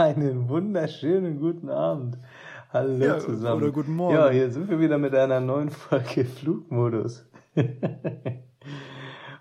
[0.00, 2.16] Einen wunderschönen guten Abend.
[2.72, 3.62] Hallo Ja, zusammen.
[3.62, 4.14] oder guten Morgen.
[4.14, 7.28] Ja, hier sind wir wieder mit einer neuen Folge Flugmodus.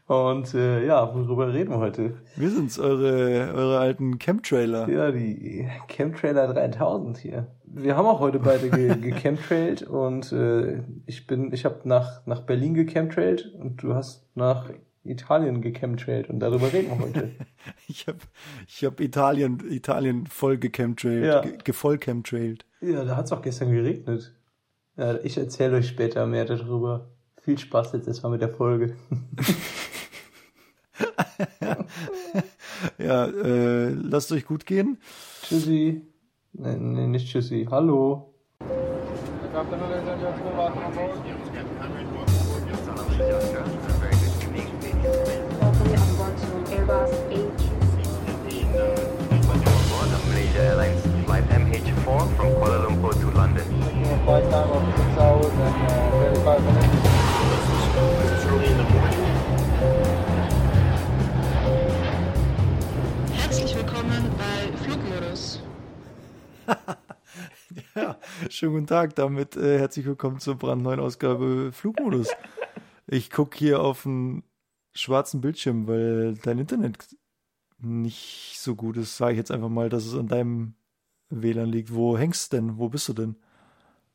[0.07, 2.17] Und äh, ja, worüber reden wir heute?
[2.35, 4.89] Wir sind's, eure, eure alten Chemtrailer.
[4.89, 7.47] Ja, die Chemtrailer 3000 hier.
[7.63, 12.41] Wir haben auch heute beide ge gechemtrailt und äh, ich bin, ich habe nach nach
[12.41, 14.69] Berlin gechemtrailt und du hast nach
[15.03, 17.31] Italien gechemtrailt und darüber reden wir heute.
[17.87, 18.15] Ich hab,
[18.67, 21.41] ich hab Italien, Italien voll gechemtrailt, Ja.
[21.41, 22.65] ge gevoll chemtrailt.
[22.81, 24.33] ja, da hat's auch gestern geregnet.
[24.97, 27.09] Ja, ich erzähle euch später mehr darüber.
[27.41, 28.95] Viel Spaß jetzt erstmal mit der Folge.
[32.97, 34.97] Ja, äh, lasst euch gut gehen.
[35.43, 36.01] Tschüssi.
[36.53, 37.67] Nee, nee, nicht Tschüssi.
[37.69, 38.33] Hallo.
[39.51, 39.79] Welcome
[46.89, 48.79] Airbus A260.
[50.29, 53.63] Malaysia Airlines flight MH4 from Kuala Lumpur to London.
[63.33, 65.61] Herzlich willkommen bei Flugmodus.
[67.95, 68.17] Ja,
[68.49, 69.15] schönen guten Tag.
[69.15, 72.29] Damit äh, herzlich willkommen zur brandneuen Ausgabe Flugmodus.
[73.05, 74.43] Ich gucke hier auf den
[74.99, 76.97] schwarzen Bildschirm, weil dein Internet
[77.79, 79.17] nicht so gut ist.
[79.17, 80.73] Sage ich jetzt einfach mal, dass es an deinem
[81.29, 81.93] WLAN liegt.
[81.93, 82.77] Wo hängst du denn?
[82.77, 83.35] Wo bist du denn?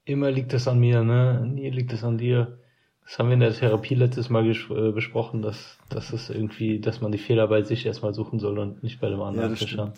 [0.04, 1.46] Immer liegt das an mir, ne?
[1.46, 2.58] Nie liegt es an dir.
[3.04, 7.00] Das haben wir in der Therapie letztes Mal äh, besprochen, dass, dass es irgendwie, dass
[7.00, 9.92] man die Fehler bei sich erstmal suchen soll und nicht bei dem anderen das Fischer.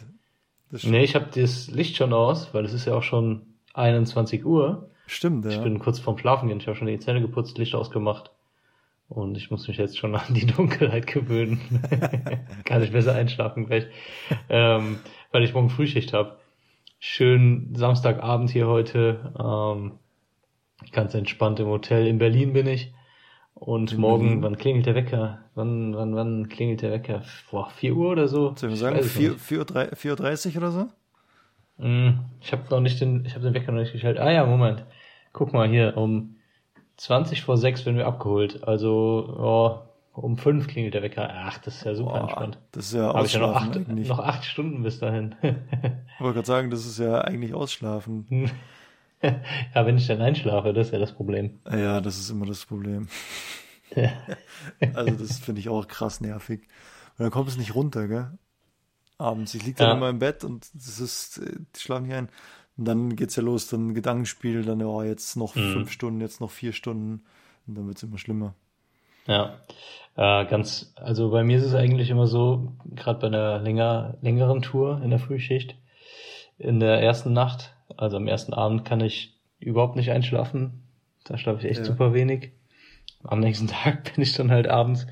[0.82, 3.42] Nee, ich habe das Licht schon aus, weil es ist ja auch schon
[3.74, 4.90] 21 Uhr.
[5.06, 5.62] Stimmt, Ich ja.
[5.62, 6.58] bin kurz vorm Schlafen gehen.
[6.58, 8.32] Ich habe schon die Zähne geputzt, Licht ausgemacht.
[9.08, 11.60] Und ich muss mich jetzt schon an die Dunkelheit gewöhnen.
[12.64, 13.86] Kann ich besser einschlafen gleich.
[14.48, 14.98] Ähm,
[15.32, 16.36] weil ich morgen Frühschicht habe.
[16.98, 19.32] Schön Samstagabend hier heute.
[19.38, 19.92] Ähm,
[20.92, 22.06] ganz entspannt im Hotel.
[22.06, 22.92] In Berlin bin ich.
[23.54, 24.42] Und In morgen, Berlin?
[24.42, 25.38] wann klingelt der Wecker?
[25.54, 27.22] Wann, wann, wann klingelt der Wecker?
[27.50, 28.54] Boah, 4 Uhr oder so?
[28.56, 29.40] Sollen wir Ich sagen, weiß es 4 nicht.
[29.40, 30.86] 4 Uhr drei- 4 Uhr 30 oder so?
[31.78, 34.18] Mm, Ich habe noch nicht den, ich habe den Wecker noch nicht gestellt.
[34.18, 34.84] Ah ja, Moment.
[35.32, 36.35] Guck mal hier, um
[36.96, 38.64] 20 vor 6 werden wir abgeholt.
[38.66, 41.28] Also ja, um 5 klingelt der Wecker.
[41.30, 42.58] Ach, das ist ja super Boah, entspannt.
[42.72, 44.08] das ist ja Habe ich ja noch ausschlafen acht, eigentlich.
[44.08, 45.34] noch acht Stunden bis dahin.
[46.18, 48.26] Ich wollte gerade sagen, das ist ja eigentlich ausschlafen.
[49.22, 51.60] ja, wenn ich dann einschlafe, das ist ja das Problem.
[51.70, 53.08] Ja, das ist immer das Problem.
[54.94, 56.62] Also das finde ich auch krass nervig.
[57.18, 58.30] Und dann kommt es nicht runter, gell?
[59.18, 59.54] Abends.
[59.54, 59.94] Ich liege dann Ja.
[59.96, 62.28] immer im Bett und das ist, äh, die schlafen nicht ein.
[62.78, 65.72] Und dann geht's ja los, dann Gedankenspiel, dann, oh, jetzt noch Mhm.
[65.72, 67.24] fünf Stunden, jetzt noch vier Stunden.
[67.66, 68.54] Und dann wird's immer schlimmer.
[69.26, 69.56] Ja,
[70.16, 74.62] äh, ganz, also bei mir ist es eigentlich immer so, gerade bei einer länger, längeren
[74.62, 75.76] Tour in der Frühschicht,
[76.58, 80.82] in der ersten Nacht, also am ersten Abend kann ich überhaupt nicht einschlafen.
[81.24, 81.86] Da schlafe ich echt Ja.
[81.86, 82.52] super wenig.
[83.24, 85.06] Am nächsten Tag bin ich dann halt abends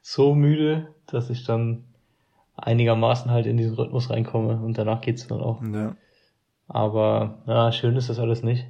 [0.00, 1.84] so müde, dass ich dann
[2.56, 5.60] einigermaßen halt in diesen Rhythmus reinkomme und danach geht's dann auch.
[5.62, 5.96] Ja.
[6.68, 8.66] Aber ja, schön ist das alles nicht.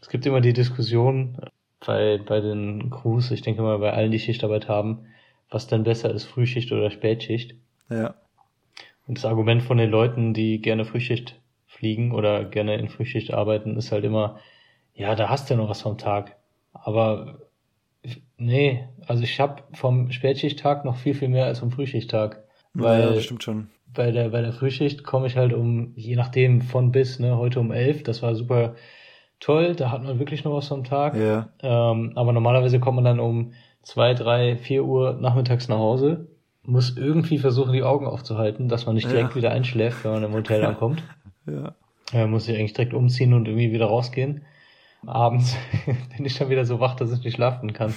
[0.00, 1.38] Es gibt immer die Diskussion
[1.86, 5.06] bei, bei den Crews, ich denke mal bei allen, die Schichtarbeit haben,
[5.50, 7.54] was denn besser ist, Frühschicht oder Spätschicht.
[7.88, 8.14] Ja.
[9.06, 13.76] Und das Argument von den Leuten, die gerne Frühschicht fliegen oder gerne in Frühschicht arbeiten,
[13.76, 14.38] ist halt immer,
[14.94, 16.36] ja, da hast du ja noch was vom Tag.
[16.72, 17.38] Aber
[18.36, 22.44] nee, also ich habe vom Spätschichttag noch viel, viel mehr als vom Frühschichttag.
[22.72, 23.70] Weil ja, das stimmt schon.
[23.94, 27.60] Bei der, bei der Frühschicht komme ich halt um, je nachdem, von bis, ne, heute
[27.60, 28.74] um elf, das war super
[29.40, 31.16] toll, da hat man wirklich noch was vom Tag.
[31.16, 31.48] Ja.
[31.62, 36.28] Ähm, aber normalerweise kommt man dann um zwei, drei, vier Uhr nachmittags nach Hause,
[36.62, 39.36] muss irgendwie versuchen, die Augen aufzuhalten, dass man nicht direkt Ja.
[39.36, 41.02] wieder einschläft, wenn man im Hotel ankommt.
[41.46, 41.74] Ja.
[42.12, 44.44] Ja, muss ich eigentlich direkt umziehen und irgendwie wieder rausgehen.
[45.08, 45.56] Abends
[46.16, 47.94] bin ich dann wieder so wach, dass ich nicht schlafen kann.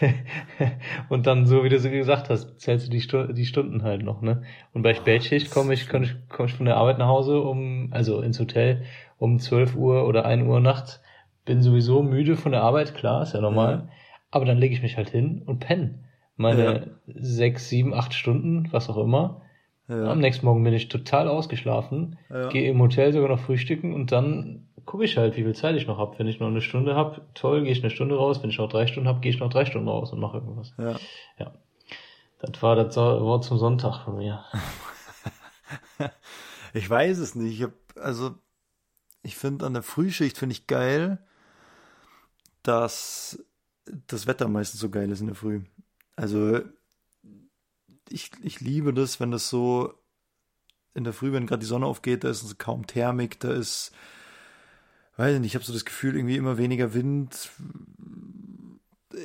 [1.08, 4.02] und dann, so wie du so gesagt hast, zählst du die, Stu die Stunden halt
[4.02, 4.42] noch, ne?
[4.72, 7.88] Und bei Spätschicht komme ich, komm ich, komm ich von der Arbeit nach Hause um,
[7.92, 8.82] also ins Hotel
[9.18, 11.02] um 12 Uhr oder 1 Uhr nachts.
[11.44, 13.72] Bin sowieso müde von der Arbeit, klar, ist ja normal.
[13.72, 13.88] Ja.
[14.30, 16.00] Aber dann lege ich mich halt hin und penne.
[16.36, 19.42] Meine sechs, sieben, acht Stunden, was auch immer.
[19.88, 20.12] Ja.
[20.12, 22.48] Am nächsten Morgen bin ich total ausgeschlafen, Ja.
[22.48, 25.86] gehe im Hotel sogar noch frühstücken und dann gucke ich halt, wie viel Zeit ich
[25.86, 26.18] noch habe.
[26.18, 28.42] Wenn ich noch eine Stunde habe, toll, gehe ich eine Stunde raus.
[28.42, 30.72] Wenn ich noch drei Stunden habe, gehe ich noch drei Stunden raus und mache irgendwas.
[30.78, 30.96] Ja.
[31.38, 31.52] Ja.
[32.38, 34.44] Das war das Wort zum Sonntag von mir.
[36.74, 37.54] Ich weiß es nicht.
[37.54, 38.34] Ich hab, also,
[39.22, 41.18] ich finde an der Frühschicht finde ich geil,
[42.62, 43.42] dass
[44.06, 45.62] das Wetter meistens so geil ist in der Früh.
[46.14, 46.60] Also,
[48.10, 49.94] ich, ich liebe das, wenn das so
[50.94, 53.92] in der Früh, wenn gerade die Sonne aufgeht, da ist kaum Thermik, da ist,
[55.18, 57.50] weiß ich nicht, ich habe so das Gefühl, irgendwie immer weniger Wind.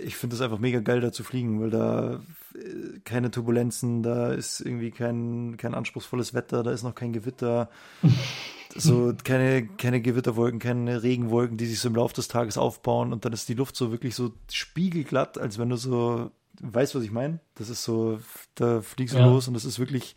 [0.03, 2.21] Ich finde es einfach mega geil, da zu fliegen, weil da
[2.55, 7.69] äh, keine Turbulenzen, da ist irgendwie kein, kein anspruchsvolles Wetter, da ist noch kein Gewitter.
[8.75, 13.23] so keine, keine Gewitterwolken, keine Regenwolken, die sich so im Laufe des Tages aufbauen und
[13.23, 17.11] dann ist die Luft so wirklich so spiegelglatt, als wenn du so, weißt was ich
[17.11, 17.39] meine?
[17.53, 18.19] Das ist so,
[18.55, 19.27] da fliegst du Ja.
[19.27, 20.15] los und das ist wirklich,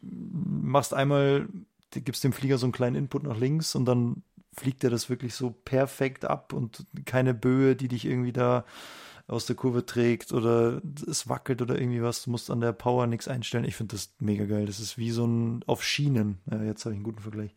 [0.00, 1.48] machst einmal,
[1.92, 4.22] gibst dem Flieger so einen kleinen Input nach links und dann
[4.54, 8.64] fliegt er das wirklich so perfekt ab und keine Böe, die dich irgendwie da
[9.28, 12.24] aus der Kurve trägt oder es wackelt oder irgendwie was.
[12.24, 13.64] Du musst an der Power nichts einstellen.
[13.64, 14.66] Ich finde das mega geil.
[14.66, 16.38] Das ist wie so ein auf Schienen.
[16.50, 17.54] Ja, jetzt habe ich einen guten Vergleich.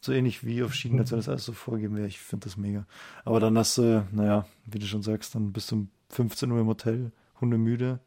[0.00, 2.08] So ähnlich wie auf Schienen, als wenn das alles so vorgegeben wäre.
[2.08, 2.86] Ich finde das mega.
[3.24, 6.60] Aber dann hast du, naja, wie du schon sagst, dann bist du um 15 Uhr
[6.60, 8.00] im Hotel, hundemüde,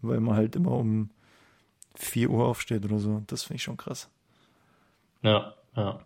[0.00, 1.10] weil man halt immer um
[1.94, 3.22] 4 Uhr aufsteht oder so.
[3.26, 4.08] Das finde ich schon krass.
[5.22, 6.00] Ja, ja.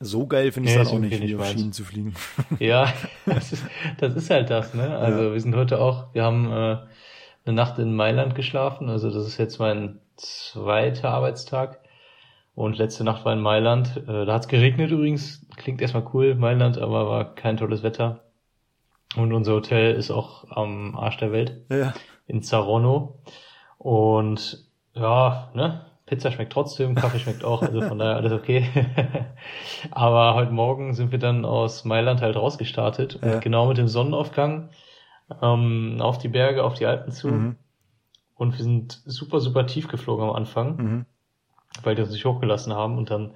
[0.00, 1.50] So geil finde ich Nee, es ist dann auch nicht, meins.
[1.52, 2.14] Schienen zu fliegen.
[2.60, 2.92] Ja,
[3.26, 3.64] das ist,
[3.98, 4.96] das ist halt das, ne?
[4.96, 5.32] Also Ja.
[5.32, 6.76] wir sind heute auch, wir haben äh,
[7.44, 11.80] eine Nacht in Mailand geschlafen, also das ist jetzt mein zweiter Arbeitstag.
[12.54, 13.96] Und letzte Nacht war in Mailand.
[14.08, 18.24] Äh, da hat es geregnet übrigens, klingt erstmal cool, Mailand, aber war kein tolles Wetter.
[19.16, 21.94] Und unser Hotel ist auch am Arsch der Welt Ja,
[22.26, 23.20] in Saronno.
[23.78, 28.64] Und ja, ne, Pizza schmeckt trotzdem, Kaffee schmeckt auch, also von daher alles okay.
[29.90, 33.38] Aber heute Morgen sind wir dann aus Mailand halt rausgestartet und Ja.
[33.40, 34.70] genau mit dem Sonnenaufgang
[35.42, 37.28] ähm, auf die Berge, auf die Alpen zu.
[37.28, 37.56] Mhm.
[38.34, 41.06] Und wir sind super, super tief geflogen am Anfang, mhm.
[41.82, 43.34] weil die uns nicht hochgelassen haben und dann,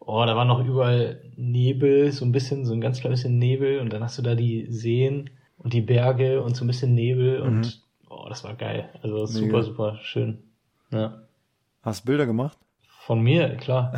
[0.00, 3.80] oh, da war noch überall Nebel, so ein bisschen, so ein ganz klein bisschen Nebel
[3.80, 7.40] und dann hast du da die Seen und die Berge und so ein bisschen Nebel
[7.40, 7.46] Mhm.
[7.46, 8.88] und oh, das war geil.
[9.02, 10.38] Also super, super schön.
[10.92, 11.22] Ja.
[11.86, 12.58] Hast Bilder gemacht?
[13.04, 13.92] Von mir, klar.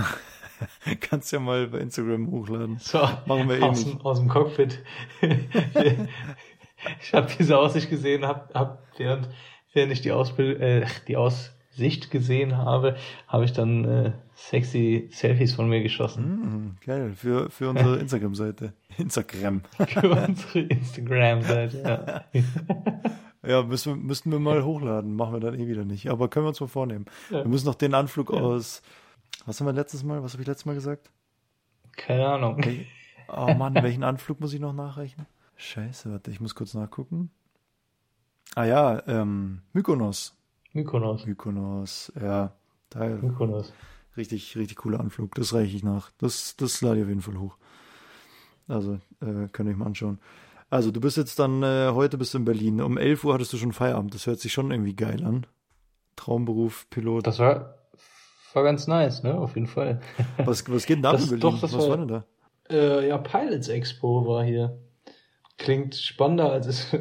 [1.00, 2.76] Kannst ja mal bei Instagram hochladen.
[2.78, 4.84] So, Machen wir eh aus, aus dem Cockpit.
[5.22, 9.30] ich habe diese Aussicht gesehen, hab, hab während,
[9.72, 12.96] während ich die Ausbild äh, die Aussicht gesehen habe,
[13.26, 16.40] habe ich dann äh, sexy Selfies von mir geschossen.
[16.40, 18.74] Mhm, geil, für, für unsere Instagram-Seite.
[18.98, 19.62] Instagram.
[19.86, 22.24] Für unsere Instagram-Seite.
[22.34, 22.42] Ja.
[23.48, 25.16] Ja, müssen, wir- müssten wir mal hochladen.
[25.16, 26.10] Machen wir dann eh wieder nicht.
[26.10, 27.06] Aber können wir uns mal vornehmen.
[27.30, 27.38] Ja.
[27.44, 28.38] Wir müssen noch den Anflug Ja.
[28.40, 28.82] aus.
[29.46, 30.22] Was haben wir letztes Mal?
[30.22, 31.10] Was habe ich letztes Mal gesagt?
[31.96, 32.62] Keine Ahnung.
[33.28, 35.26] Oh Mann, welchen Anflug muss ich noch nachrechnen?
[35.56, 37.30] Scheiße, warte, ich muss kurz nachgucken.
[38.54, 40.34] Ah ja, ähm, Mykonos.
[40.72, 41.26] Mykonos.
[41.26, 42.52] Mykonos, ja.
[42.90, 43.72] Da, Mykonos.
[44.16, 45.34] richtig, richtig cooler Anflug.
[45.34, 46.10] Das reiche ich nach.
[46.18, 47.56] Das, das lade ich auf jeden Fall hoch.
[48.68, 50.18] Also, äh, könnt ihr euch mal anschauen.
[50.70, 52.80] Also, du bist jetzt dann, äh, heute bist du in Berlin.
[52.80, 54.14] Um 11 Uhr hattest du schon Feierabend.
[54.14, 55.46] Das hört sich schon irgendwie geil an.
[56.16, 57.26] Traumberuf, Pilot.
[57.26, 57.74] Das war,
[58.52, 59.34] war ganz nice, ne?
[59.38, 60.00] Auf jeden Fall.
[60.44, 61.40] was, was geht denn da Das- in Berlin?
[61.40, 62.24] doch, das was war- war denn da?
[62.70, 64.78] Äh, ja, Pilots Expo war hier.
[65.56, 66.92] Klingt spannender als es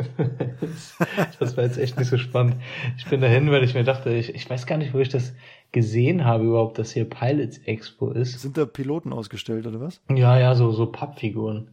[0.62, 0.96] ist.
[1.40, 2.56] Das war jetzt echt nicht so spannend.
[2.98, 5.34] Ich bin dahin, weil ich mir dachte, ich, ich weiß gar nicht, wo ich das
[5.72, 8.40] gesehen habe überhaupt, dass hier Pilots Expo ist.
[8.40, 10.02] Sind da Piloten ausgestellt oder was?
[10.10, 11.68] Ja, ja, so, so Pappfiguren.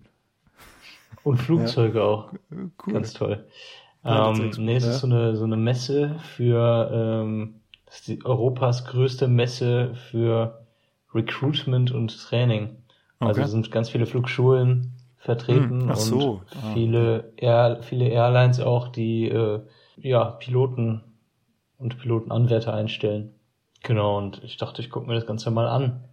[1.25, 2.32] Und Flugzeuge auch.
[2.50, 2.93] Äh, Cool.
[2.94, 3.47] Ganz toll.
[4.05, 4.91] Pilots Ähm, nee, es ja.
[4.91, 6.91] ist so eine, so eine Messe für,
[7.25, 10.67] ähm, ist die Europas größte Messe für
[11.15, 12.76] Recruitment und Training.
[13.23, 13.44] Also Okay.
[13.44, 16.20] es sind ganz viele Flugschulen vertreten Hm, so.
[16.20, 19.60] und Ah, viele, Air, viele Airlines auch, die äh,
[19.96, 21.03] ja Piloten
[21.79, 23.34] und Pilotenanwärter einstellen.
[23.84, 26.05] Genau, und ich dachte, ich gucke mir das Ganze mal an.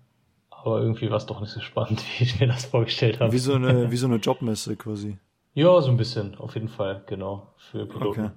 [0.64, 3.32] Aber irgendwie war es doch nicht so spannend, wie ich mir das vorgestellt habe.
[3.32, 5.18] Wie so eine, wie so eine Jobmesse quasi.
[5.54, 8.26] Ja, so ein bisschen, auf jeden Fall, genau, für Piloten.
[8.26, 8.32] Okay.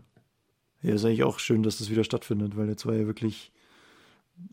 [0.83, 3.53] Ja, ist eigentlich auch schön, dass das wieder stattfindet, weil jetzt war ja wirklich,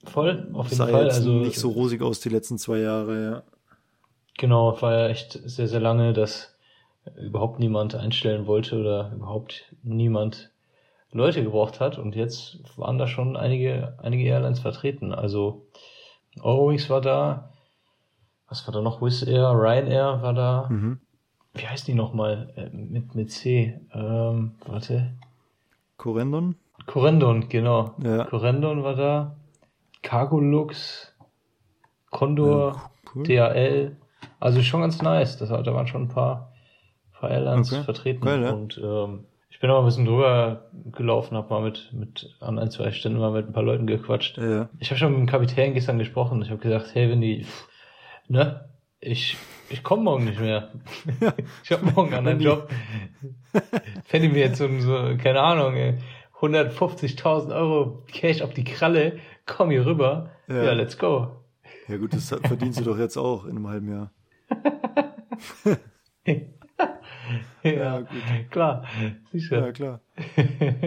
[0.04, 1.10] Voll, auf jeden Fall.
[1.10, 3.44] Also nicht so rosig aus die letzten zwei Jahre, ja.
[4.38, 6.56] genau, war ja echt sehr, sehr lange, dass
[7.18, 10.52] überhaupt niemand einstellen wollte oder überhaupt niemand
[11.12, 11.98] Leute gebraucht hat.
[11.98, 15.14] Und jetzt waren da schon einige, einige Airlines vertreten.
[15.14, 15.68] Also
[16.40, 17.51] Eurowings war da,
[18.52, 19.02] was war da noch?
[19.02, 20.68] Wizz Air, Ryanair war da.
[20.70, 21.00] Mhm.
[21.54, 22.54] Wie heißt die nochmal?
[22.56, 23.80] Äh, mit, mit C.
[23.94, 25.14] Ähm, warte.
[25.98, 26.56] Corendon?
[26.86, 27.96] Corendon, genau.
[28.04, 28.26] Ja.
[28.26, 29.36] Corendon war da.
[30.04, 31.16] Cargolux,
[32.10, 33.24] Condor, Ja, cool.
[33.24, 33.98] DHL.
[34.40, 35.38] Also schon ganz nice.
[35.38, 36.52] Das, da waren schon ein paar,
[37.14, 37.84] paar Airlines Okay.
[37.84, 38.26] vertreten.
[38.26, 38.52] Geil, ja.
[38.52, 42.72] Und ähm, ich bin auch ein bisschen drüber gelaufen, habe mal mit, mit an ein,
[42.72, 44.38] zwei Ständen mal mit ein paar Leuten gequatscht.
[44.40, 44.70] Ja.
[44.80, 46.42] Ich habe schon mit dem Kapitän gestern gesprochen.
[46.42, 47.68] Ich habe gesagt, hey, wenn die, pff,
[48.28, 49.38] ne, ich,
[49.70, 50.72] ich komme morgen nicht mehr.
[51.64, 52.70] ich habe morgen einen anderen Job.
[54.10, 55.98] Wenn die mir jetzt so, so keine Ahnung, ey,
[56.40, 60.32] 150.000 Euro Cash auf die Kralle, komm hier rüber.
[60.48, 60.64] Ja.
[60.64, 61.38] Ja, let's go.
[61.88, 64.12] Ja gut, das verdienst du doch jetzt auch in einem halben Jahr.
[66.26, 66.36] ja,
[67.64, 68.10] Ja, gut.
[68.50, 68.86] klar,
[69.32, 69.66] sicher.
[69.68, 70.02] Ja, klar.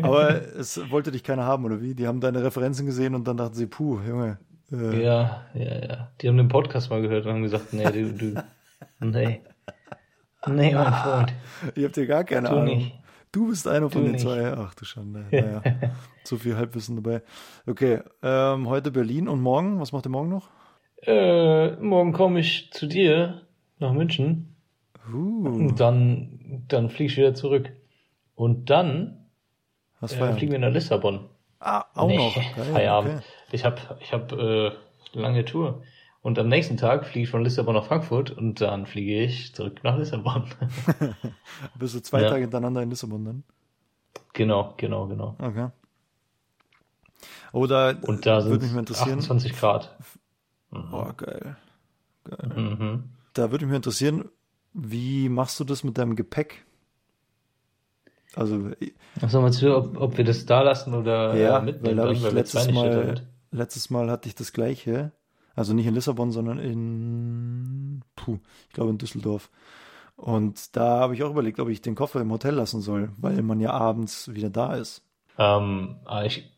[0.02, 1.94] Aber es wollte dich keiner haben, oder wie?
[1.94, 4.38] Die haben deine Referenzen gesehen und dann dachten sie, puh, Junge.
[4.72, 6.10] Äh, Ja, ja, ja.
[6.20, 8.44] Die haben den Podcast mal gehört und haben gesagt, nee, du, du,
[9.00, 9.40] nee.
[10.46, 11.32] Nee, mein Freund.
[11.74, 12.76] Ihr habt ja gar keine Du Ahnung.
[12.76, 12.98] nicht.
[13.32, 14.22] Du bist einer von Du den nicht.
[14.22, 14.52] zwei.
[14.52, 15.24] Ach du Schande.
[15.32, 15.62] Naja,
[16.24, 17.22] so viel Halbwissen dabei.
[17.66, 20.50] Okay, ähm, heute Berlin und morgen, was macht ihr morgen noch?
[21.02, 23.42] Äh, morgen komme ich zu dir
[23.78, 24.50] nach München
[25.12, 27.70] Uh, und dann, dann fliege ich wieder zurück.
[28.34, 29.26] Und dann
[30.00, 31.28] äh, fliegen wir nach Lissabon.
[31.60, 32.34] Ah, auch Nee, noch.
[32.34, 33.14] Geil, Feierabend.
[33.16, 33.24] okay.
[33.52, 34.68] Ich habe ich hab, äh,
[35.12, 35.82] eine lange Tour.
[36.22, 39.80] Und am nächsten Tag fliege ich von Lissabon nach Frankfurt und dann fliege ich zurück
[39.84, 40.44] nach Lissabon.
[41.78, 42.28] Bist du zwei Ja.
[42.30, 43.44] Tage hintereinander in Lissabon dann?
[44.32, 45.36] genau, genau, genau.
[45.38, 45.68] Okay.
[47.52, 49.18] Oder Und da würde mich mal interessieren.
[49.18, 49.96] 28 Grad.
[50.72, 51.56] Oh, geil.
[52.24, 52.52] geil.
[52.56, 53.04] Mhm.
[53.34, 54.24] Da würde mich mal interessieren,
[54.72, 56.64] wie machst du das mit deinem Gepäck?
[58.34, 58.70] Also,
[59.20, 62.02] Achso, meinst du, ob, ob wir das da lassen oder ja, äh, mitnehmen, weil da
[62.02, 63.22] habe ich letztes Mal.
[63.54, 65.12] Letztes Mal hatte ich das gleiche.
[65.56, 69.50] Also nicht in Lissabon, sondern in, puh, ich glaube in Düsseldorf.
[70.16, 73.40] Und da habe ich auch überlegt, ob ich den Koffer im Hotel lassen soll, weil
[73.42, 75.02] man ja abends wieder da ist.
[75.38, 76.50] Ähm, aber ich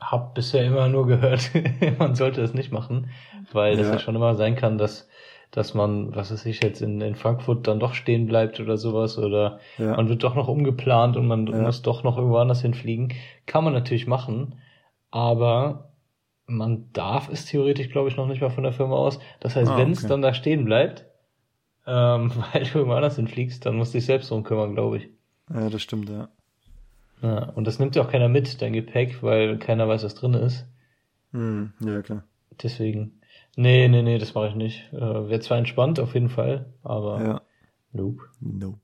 [0.00, 1.50] habe bisher immer nur gehört,
[1.98, 3.10] man sollte das nicht machen,
[3.52, 3.92] weil das Ja.
[3.94, 5.08] ja schon immer sein kann, dass
[5.54, 9.18] dass man, was weiß ich, jetzt in, in Frankfurt dann doch stehen bleibt oder sowas
[9.18, 9.96] oder Ja.
[9.96, 11.58] man wird doch noch umgeplant und man Ja.
[11.58, 13.12] muss doch noch irgendwo anders hinfliegen.
[13.44, 14.54] Kann man natürlich machen,
[15.10, 15.91] aber
[16.46, 19.18] man darf es theoretisch, glaube ich, noch nicht mal von der Firma aus.
[19.40, 20.08] Das heißt, Ah, wenn es okay.
[20.08, 21.06] dann da stehen bleibt,
[21.86, 25.08] ähm, weil du irgendwo anders hinfliegst, dann musst du dich selbst drum kümmern, glaube ich.
[25.52, 26.28] Ja, das stimmt, ja.
[27.22, 30.34] Ja, und das nimmt ja auch keiner mit, dein Gepäck, weil keiner weiß, was drin
[30.34, 30.66] ist.
[31.32, 32.24] Hm, ja, klar.
[32.62, 33.20] Deswegen.
[33.56, 34.92] Nee, nee, nee, das mache ich nicht.
[34.92, 37.42] Äh, Wäre zwar entspannt auf jeden Fall, aber Ja,
[37.92, 38.22] nope.
[38.40, 38.80] nope.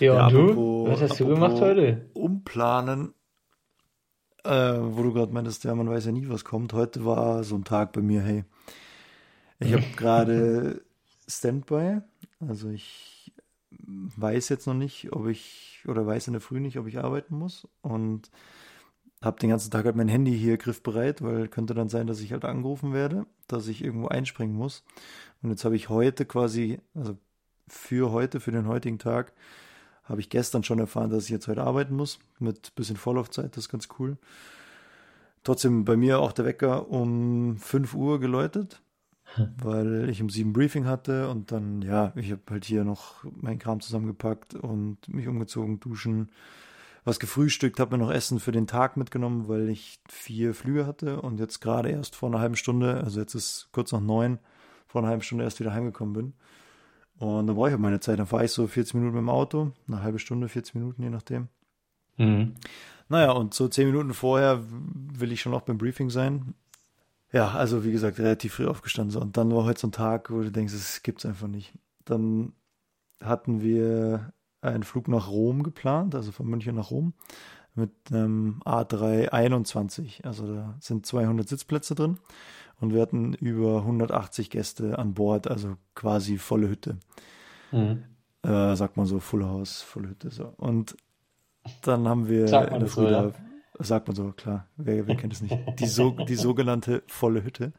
[0.00, 0.50] Ja, Ja, und du?
[0.50, 2.10] apropos- Was hast du gemacht heute?
[2.14, 3.14] Umplanen,
[4.44, 6.72] äh, wo du gerade meintest, ja, man weiß ja nie, was kommt.
[6.72, 8.44] Heute war so ein Tag bei mir, hey.
[9.60, 10.82] Ich habe gerade
[11.26, 12.00] Standby,
[12.40, 13.32] also ich
[13.70, 17.36] weiß jetzt noch nicht, ob ich, oder weiß in der Früh nicht, ob ich arbeiten
[17.36, 18.30] muss und
[19.20, 22.32] habe den ganzen Tag halt mein Handy hier griffbereit, weil könnte dann sein, dass ich
[22.32, 24.84] halt angerufen werde, dass ich irgendwo einspringen muss.
[25.42, 27.16] Und jetzt habe ich heute quasi, also
[27.66, 29.32] für heute, für den heutigen Tag,
[30.08, 33.64] habe ich gestern schon erfahren, dass ich jetzt heute arbeiten muss, mit bisschen Vorlaufzeit, das
[33.64, 34.16] ist ganz cool.
[35.44, 38.82] Trotzdem bei mir auch der Wecker um 5 Uhr geläutet,
[39.62, 43.58] weil ich um 7 Briefing hatte und dann, ja, ich habe halt hier noch meinen
[43.58, 46.30] Kram zusammengepackt und mich umgezogen, duschen,
[47.04, 51.22] was gefrühstückt, habe mir noch Essen für den Tag mitgenommen, weil ich vier Flüge hatte
[51.22, 54.38] und jetzt gerade erst vor einer halben Stunde, also jetzt ist kurz nach neun,
[54.86, 56.32] vor einer halben Stunde erst wieder heimgekommen bin.
[57.18, 58.18] Und dann brauche ich halt meine Zeit.
[58.18, 61.10] Dann fahre ich so 40 Minuten mit dem Auto, eine halbe Stunde, 40 Minuten, je
[61.10, 61.48] nachdem.
[62.16, 62.54] Mhm.
[63.08, 66.54] Naja, und so 10 Minuten vorher will ich schon noch beim Briefing sein.
[67.32, 69.10] Ja, also wie gesagt, relativ früh aufgestanden.
[69.10, 69.20] So.
[69.20, 71.72] Und dann war heute so ein Tag, wo du denkst, es gibt's einfach nicht.
[72.04, 72.52] Dann
[73.20, 77.12] hatten wir einen Flug nach Rom geplant, also von München nach Rom,
[77.74, 80.24] mit einem A321.
[80.24, 82.18] Also da sind 200 Sitzplätze drin.
[82.80, 86.96] Und wir hatten über 180 Gäste an Bord, also quasi volle Hütte.
[87.72, 88.04] Mhm.
[88.42, 90.30] Äh, sagt man so, Full House, volle Hütte.
[90.30, 90.52] So.
[90.56, 90.96] Und
[91.82, 93.22] dann haben wir Sagt man in der so, Früh ja.
[93.22, 97.44] da, sagt man so, klar, wer, wer kennt es nicht, die, so, die sogenannte volle
[97.44, 97.72] Hütte.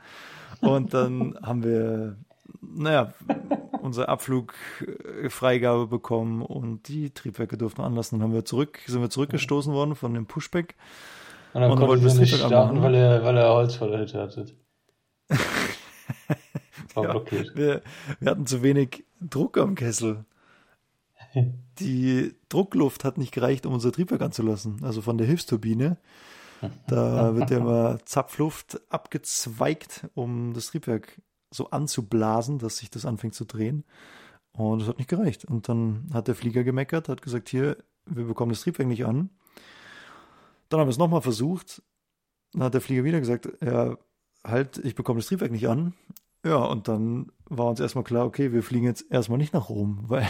[0.62, 2.18] Und dann haben wir,
[2.62, 3.14] naja,
[3.82, 8.20] unsere Abflugfreigabe bekommen und die Triebwerke durften anlassen.
[8.20, 10.76] Dann haben wir zurück, sind wir zurückgestoßen worden von dem Pushback.
[11.54, 14.22] Und dann Und ihr das nicht starten, weil ihr, weil ihr Holz vor der Hütte
[14.22, 14.54] hattet.
[16.96, 17.24] Ja,
[17.56, 17.82] wir,
[18.20, 20.26] wir hatten zu wenig Druck am Kessel.
[21.80, 24.84] Die Druckluft hat nicht gereicht, um unser Triebwerk anzulassen.
[24.84, 25.98] Also von der Hilfsturbine.
[26.88, 31.22] Da wird ja immer Zapfluft abgezweigt, um das Triebwerk
[31.52, 33.86] so anzublasen, dass sich das anfängt zu drehen.
[34.52, 35.46] Und das hat nicht gereicht.
[35.46, 39.30] Und dann hat der Flieger gemeckert, hat gesagt, hier, wir bekommen das Triebwerk nicht an.
[40.70, 41.82] Dann haben wir es nochmal versucht.
[42.54, 43.96] Dann hat der Flieger wieder gesagt, ja,
[44.46, 45.94] halt, ich bekomme das Triebwerk nicht an.
[46.46, 50.00] Ja, und dann war uns erstmal klar, okay, wir fliegen jetzt erstmal nicht nach Rom,
[50.08, 50.28] weil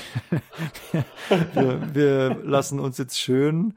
[1.54, 3.76] wir, wir lassen uns jetzt schön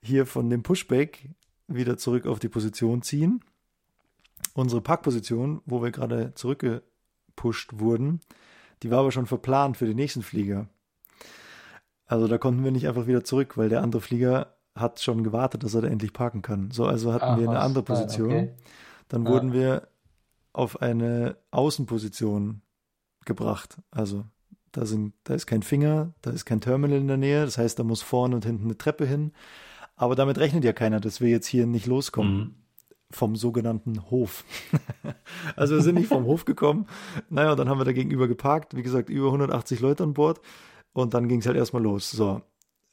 [0.00, 1.28] hier von dem Pushback
[1.68, 3.40] wieder zurück auf die Position ziehen.
[4.54, 8.20] Unsere Parkposition, wo wir gerade zurückgepusht wurden,
[8.82, 10.68] die war aber schon verplant für den nächsten Flieger.
[12.06, 15.62] Also da konnten wir nicht einfach wieder zurück, weil der andere Flieger hat schon gewartet,
[15.64, 16.70] dass er da endlich parken kann.
[16.70, 18.26] So, also hatten Ah, wir eine andere Ah, Position.
[18.30, 18.50] okay.
[19.12, 19.30] Dann Ah.
[19.30, 19.88] wurden wir
[20.54, 22.62] auf eine Außenposition
[23.26, 23.76] gebracht.
[23.90, 24.24] Also
[24.72, 27.44] da, sind, da ist kein Finger, da ist kein Terminal in der Nähe.
[27.44, 29.32] Das heißt, da muss vorne und hinten eine Treppe hin.
[29.96, 32.36] Aber damit rechnet ja keiner, dass wir jetzt hier nicht loskommen.
[32.38, 32.54] Mhm.
[33.10, 34.44] Vom sogenannten Hof.
[35.56, 36.86] also wir sind nicht vom Hof gekommen.
[37.28, 38.74] Naja, dann haben wir da gegenüber geparkt.
[38.74, 40.40] Wie gesagt, über 180 Leute an Bord.
[40.94, 42.10] Und dann ging es halt erstmal los.
[42.10, 42.40] So,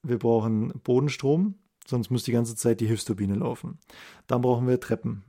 [0.03, 1.55] wir brauchen Bodenstrom,
[1.87, 3.79] sonst muss die ganze Zeit die Hilfsturbine laufen.
[4.27, 5.23] Dann brauchen wir Treppen.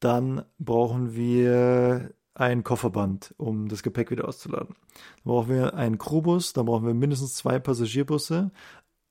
[0.00, 4.76] Dann brauchen wir ein Kofferband, um das Gepäck wieder auszuladen.
[4.94, 8.52] Dann brauchen wir einen Crewbus, dann brauchen wir mindestens zwei Passagierbusse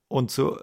[0.08, 0.58] und so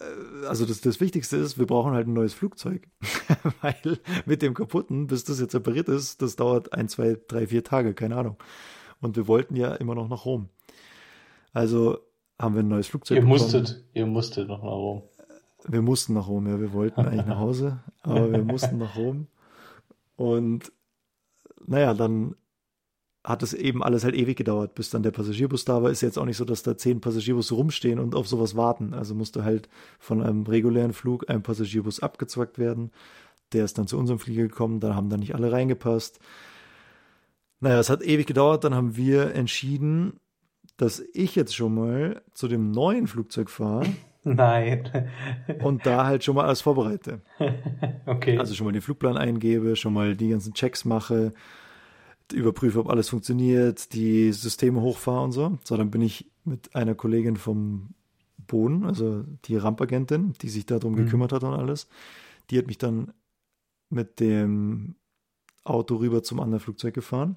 [0.00, 2.88] äh, also das, das Wichtigste ist, wir brauchen halt ein neues Flugzeug.
[3.60, 7.62] Weil mit dem kaputten, bis das jetzt repariert ist, das dauert ein, zwei, drei, vier
[7.62, 8.36] Tage, keine Ahnung.
[9.00, 10.48] Und wir wollten ja immer noch nach Rom.
[11.52, 11.98] Also
[12.38, 13.40] haben wir ein neues Flugzeug Ihr bekommen.
[13.40, 15.02] musstet, ihr musstet noch nach Rom.
[15.68, 16.58] Wir mussten nach Rom, ja.
[16.58, 19.26] Wir wollten eigentlich nach Hause, aber wir mussten nach Rom.
[20.20, 20.70] Und
[21.66, 22.34] naja, dann
[23.24, 25.90] hat es eben alles halt ewig gedauert, bis dann der Passagierbus da war.
[25.90, 28.92] Ist jetzt auch nicht so, dass da zehn Passagierbusse rumstehen und auf sowas warten.
[28.92, 32.90] Also musste halt von einem regulären Flug ein Passagierbus abgezwackt werden.
[33.54, 36.20] Der ist dann zu unserem Flieger gekommen, da haben dann nicht alle reingepasst.
[37.60, 40.20] Naja, es hat ewig gedauert, dann haben wir entschieden,
[40.76, 43.86] dass ich jetzt schon mal zu dem neuen Flugzeug fahre
[44.22, 44.88] Nein.
[45.62, 47.20] und da halt schon mal alles vorbereite.
[48.06, 48.38] okay.
[48.38, 51.32] Also schon mal den Flugplan eingebe, schon mal die ganzen Checks mache,
[52.32, 55.58] überprüfe, ob alles funktioniert, die Systeme hochfahre und so.
[55.64, 57.94] So, dann bin ich mit einer Kollegin vom
[58.46, 60.96] Boden, also die Rampagentin, die sich darum Mhm.
[61.04, 61.88] gekümmert hat und alles,
[62.50, 63.12] die hat mich dann
[63.90, 64.96] mit dem
[65.64, 67.36] Auto rüber zum anderen Flugzeug gefahren.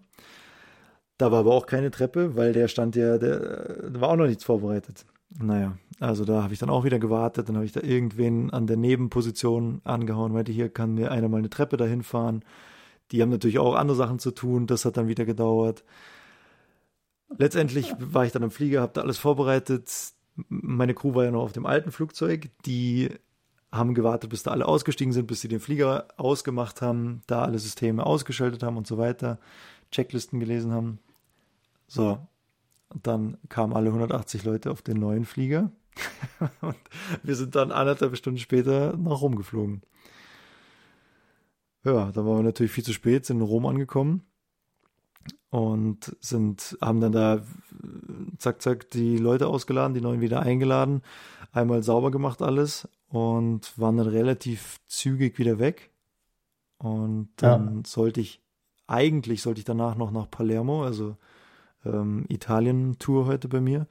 [1.17, 4.27] Da war aber auch keine Treppe, weil der stand ja, der, da war auch noch
[4.27, 5.05] nichts vorbereitet.
[5.39, 8.67] Naja, also da habe ich dann auch wieder gewartet, dann habe ich da irgendwen an
[8.67, 12.43] der Nebenposition angehauen, meinte, hier kann mir einer mal eine Treppe dahin fahren.
[13.11, 15.83] Die haben natürlich auch andere Sachen zu tun, das hat dann wieder gedauert.
[17.37, 19.91] Letztendlich war ich dann am Flieger, habe da alles vorbereitet.
[20.49, 23.09] Meine Crew war ja noch auf dem alten Flugzeug, die
[23.71, 27.57] haben gewartet, bis da alle ausgestiegen sind, bis sie den Flieger ausgemacht haben, da alle
[27.57, 29.39] Systeme ausgeschaltet haben und so weiter,
[29.91, 30.99] Checklisten gelesen haben.
[31.87, 32.19] So,
[32.93, 35.71] und dann kamen alle 180 Leute auf den neuen Flieger
[36.61, 36.77] und
[37.23, 39.81] wir sind dann anderthalb Stunden später nach Rom geflogen.
[41.83, 44.23] Ja, da waren wir natürlich viel zu spät, sind in Rom angekommen
[45.49, 47.43] und sind, haben dann da
[48.37, 51.01] zack, zack die Leute ausgeladen, die neuen wieder eingeladen,
[51.51, 55.91] einmal sauber gemacht alles und waren dann relativ zügig wieder weg.
[56.77, 58.41] Und dann sollte ich,
[58.87, 61.17] eigentlich sollte ich danach noch nach Palermo, also
[61.85, 63.87] ähm, Italien-Tour heute bei mir.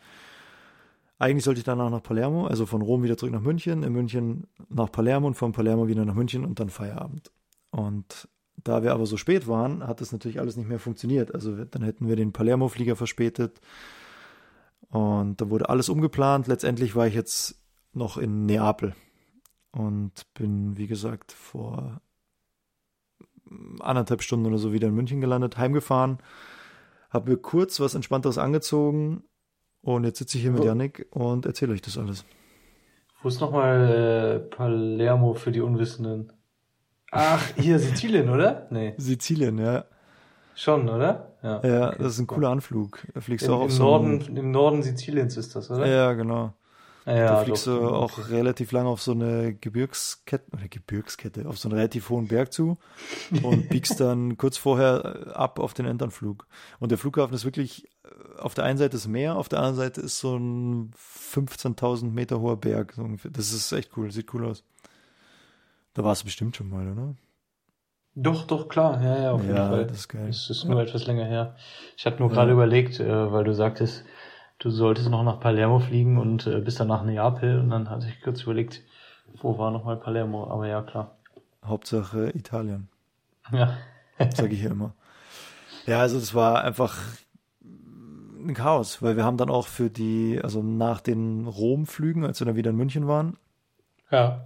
[1.19, 4.49] Eigentlich sollte ich danach nach Palermo, also von Rom wieder zurück nach München, in München
[4.69, 7.31] nach Palermo und von Palermo wieder nach München und dann Feierabend.
[7.71, 8.29] Und
[8.65, 11.35] da wir aber so spät waren, hat das natürlich alles nicht mehr funktioniert.
[11.35, 13.61] Also dann hätten wir den Palermo-Flieger verspätet
[14.91, 16.49] und da wurde alles umgeplant.
[16.49, 17.57] Letztendlich war ich jetzt
[17.93, 18.95] noch in Neapel
[19.71, 22.01] und bin, wie gesagt, vor
[23.81, 26.19] anderthalb Stunden oder so wieder in München gelandet, heimgefahren,
[27.13, 29.25] habe mir kurz was Entspannteres angezogen
[29.83, 30.65] und jetzt sitze ich hier mit.
[30.65, 32.25] Yannick und erzähle euch das alles.
[33.23, 36.33] Wo ist nochmal äh, Palermo für die Unwissenden?
[37.13, 38.67] Ach, hier Sizilien, oder?
[38.71, 39.85] Nee, Sizilien, ja.
[40.55, 41.37] schon, oder?
[41.43, 43.07] Ja, Ja, okay, das ist ein cooler Anflug.
[43.13, 45.71] Da fliegst Im, du auch im, auf so Norden, einen, Im Norden Siziliens ist das,
[45.71, 45.87] oder?
[45.87, 46.55] Ja, genau.
[47.05, 47.81] Ja, da fliegst doch.
[47.81, 52.29] du auch relativ lange auf so eine Gebirgskette, oder Gebirgskette, auf so einen relativ hohen
[52.29, 52.79] Berg zu
[53.43, 56.47] und biegst dann kurz vorher äh, ab auf den Enternflug.
[56.79, 59.77] Und der Flughafen ist wirklich, äh, auf der einen Seite ist Meer, auf der anderen
[59.77, 62.95] Seite ist so ein 15.000 Meter hoher Berg.
[63.33, 64.65] Das ist echt cool, sieht cool aus.
[65.95, 67.15] Da warst du bestimmt schon mal, oder?
[68.15, 69.87] Doch, doch, klar, ja, ja, auf jeden Ja, Fall.
[69.87, 70.29] das ist geil.
[70.29, 71.57] Es ist nur etwas länger her.
[71.97, 72.35] Ich hatte nur Ja.
[72.35, 74.05] gerade überlegt, äh, weil du sagtest,
[74.63, 78.07] du solltest noch nach Palermo fliegen und äh, bis dann nach Neapel und dann hatte
[78.09, 78.83] ich kurz überlegt,
[79.41, 81.17] wo war nochmal Palermo, aber ja, klar.
[81.65, 82.89] Hauptsache Italien.
[83.53, 83.77] Ja.
[84.35, 84.95] sage ich hier immer.
[85.87, 86.97] Ja, also das war einfach
[87.61, 92.47] ein Chaos, weil wir haben dann auch für die, also nach den Rom-Flügen, als wir
[92.47, 93.37] dann wieder in München waren,
[94.11, 94.45] Ja.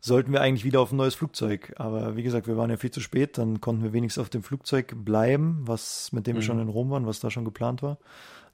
[0.00, 1.74] sollten wir eigentlich wieder auf ein neues Flugzeug.
[1.76, 4.42] Aber wie gesagt, wir waren ja viel zu spät, dann konnten wir wenigstens auf dem
[4.42, 6.46] Flugzeug bleiben, was mit dem wir Mhm.
[6.46, 7.98] schon in Rom waren, was da schon geplant war.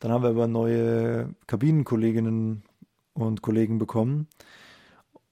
[0.04, 2.62] Dann haben wir aber neue Kabinenkolleginnen
[3.14, 4.28] und Kollegen bekommen.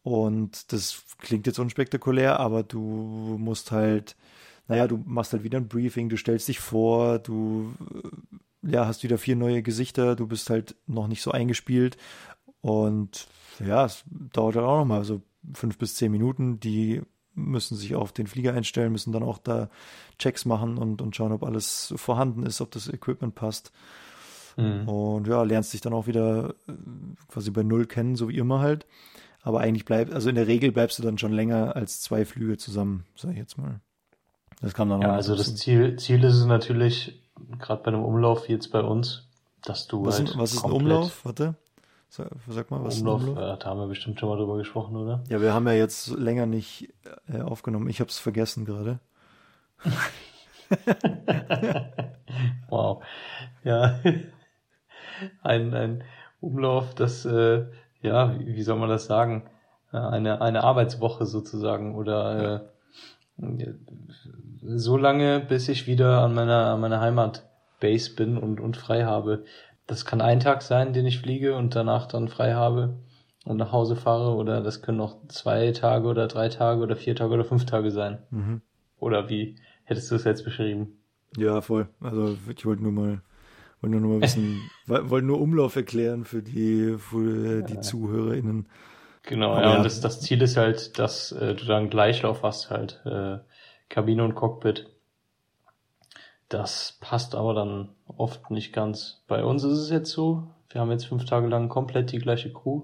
[0.03, 4.17] Und das klingt jetzt unspektakulär, aber du musst halt,
[4.69, 7.75] naja, du machst halt wieder ein Briefing, du stellst dich vor, du
[8.63, 11.99] ja, hast wieder vier neue Gesichter, du bist halt noch nicht so eingespielt.
[12.63, 13.29] Und
[13.63, 15.21] ja, es dauert halt auch nochmal so
[15.53, 17.03] fünf bis zehn Minuten, die
[17.35, 19.69] müssen sich auf den Flieger einstellen, müssen dann auch da
[20.19, 23.71] Checks machen und, und schauen, ob alles vorhanden ist, ob das Equipment passt.
[24.57, 24.89] Mhm.
[24.89, 26.73] Und ja, lernst dich dann auch wieder äh,
[27.29, 28.87] quasi bei Null kennen, so wie immer halt.
[29.43, 32.57] Aber eigentlich bleibt, also in der Regel bleibst du dann schon länger als zwei Flüge
[32.59, 33.81] zusammen, sag ich jetzt mal.
[34.61, 37.21] Das kam dann Ja, auch also das Ziel, Ziel ist es natürlich,
[37.59, 39.27] gerade bei einem Umlauf wie jetzt bei uns,
[39.65, 41.25] dass du was, halt sind- was ist ein Umlauf?
[41.25, 41.57] Warte.
[42.09, 43.59] Sag, sag mal, was Umlauf, ist ein Umlauf?
[43.59, 45.25] äh, da haben wir bestimmt schon mal drüber gesprochen, oder?
[45.29, 46.93] Ja, wir haben ja jetzt länger nicht
[47.27, 47.89] äh, aufgenommen.
[47.89, 49.01] Ich habe es vergessen gerade.
[52.69, 53.03] Wow.
[53.65, 54.01] Ja.
[55.43, 56.05] Ein, ein
[56.41, 57.67] Umlauf, das, äh,
[58.03, 59.45] ja, wie wie soll man das sagen?
[59.93, 62.71] Äh, Eine, eine Arbeitswoche sozusagen oder
[63.39, 63.75] äh,
[64.63, 69.45] so lange, bis ich wieder an meiner, an meiner Heimatbase bin und, und frei habe.
[69.87, 72.99] Das kann ein Tag sein, den ich fliege und danach dann frei habe
[73.45, 77.17] und nach Hause fahre oder das können auch zwei Tage oder drei Tage oder vier
[77.17, 78.23] Tage oder fünf Tage sein.
[78.31, 78.63] Mhm.
[78.99, 80.99] Oder wie hättest du es jetzt beschrieben?
[81.37, 81.89] Ja, voll.
[82.01, 83.23] Also ich wollte nur mal,
[83.83, 88.67] wollte nur mal ein bisschen, woll- wollte nur Umlauf erklären für die, für die ZuhörerInnen.
[89.25, 92.71] Genau, Aber ja, und das, das Ziel ist halt, dass äh, du dann Gleichlauf hast,
[92.71, 93.39] halt, äh,
[93.89, 94.87] Kabine und Cockpit.
[96.49, 99.23] Das passt aber dann oft nicht ganz.
[99.27, 102.53] Bei uns ist es jetzt so, wir haben jetzt fünf Tage lang komplett die gleiche
[102.53, 102.83] Crew.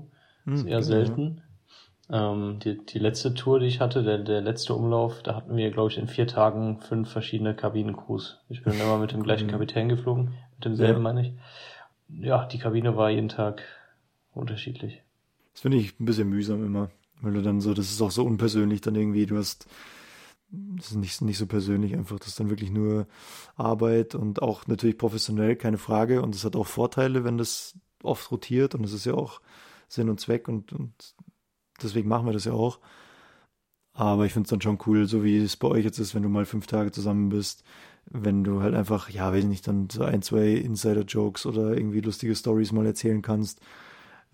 [0.54, 1.42] ist Hm, eher genau, selten.
[2.10, 5.70] Ähm, die, die letzte Tour, die ich hatte, der, der letzte Umlauf, da hatten wir,
[5.70, 8.40] glaube ich, in vier Tagen fünf verschiedene Kabinencrews.
[8.48, 9.50] Ich bin immer mit dem gleichen Mhm.
[9.50, 11.12] Kapitän geflogen, mit demselben Ja.
[11.12, 11.32] meine ich.
[12.08, 13.62] Ja, die Kabine war jeden Tag
[14.34, 15.02] unterschiedlich.
[15.52, 16.90] Das finde ich ein bisschen mühsam immer,
[17.20, 19.66] weil du dann so, das ist auch so unpersönlich dann irgendwie, du hast,
[20.50, 23.06] das ist nicht, nicht so persönlich einfach, das ist dann wirklich nur
[23.56, 28.30] Arbeit und auch natürlich professionell, keine Frage und es hat auch Vorteile, wenn das oft
[28.30, 29.40] rotiert und es ist ja auch
[29.88, 31.14] Sinn und Zweck und, und
[31.82, 32.78] deswegen machen wir das ja auch.
[33.92, 36.22] Aber ich finde es dann schon cool, so wie es bei euch jetzt ist, wenn
[36.22, 37.64] du mal fünf Tage zusammen bist,
[38.10, 42.00] wenn du halt einfach, ja, weiß ich nicht, dann so ein, zwei Insider-Jokes oder irgendwie
[42.00, 43.60] lustige Stories mal erzählen kannst.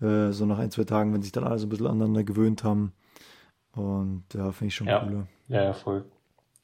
[0.01, 2.63] Äh, so nach ein, zwei Tagen, wenn sich dann alle so ein bisschen aneinander gewöhnt
[2.63, 2.93] haben.
[3.73, 4.99] Und ja, finde ich schon Ja.
[4.99, 5.27] cooler.
[5.47, 6.05] Ja, ja, voll.